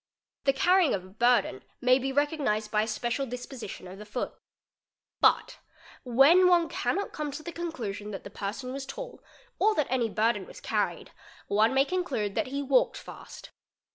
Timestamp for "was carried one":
10.47-11.75